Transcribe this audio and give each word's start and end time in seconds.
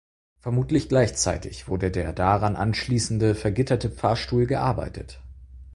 Vermutlich 0.39 0.89
gleichzeitig 0.89 1.67
wurde 1.67 1.91
der 1.91 2.11
daran 2.11 2.55
anschließende 2.55 3.35
vergitterte 3.35 3.91
Pfarrstuhl 3.91 4.47
gearbeitet. 4.47 5.21